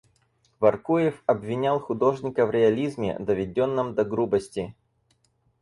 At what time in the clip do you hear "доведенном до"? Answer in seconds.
3.19-4.03